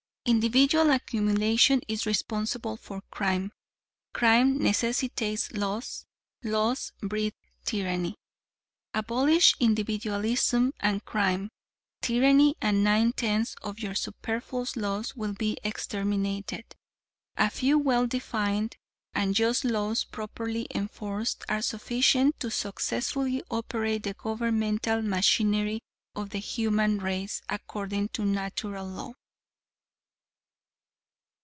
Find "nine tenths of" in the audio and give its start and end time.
12.83-13.79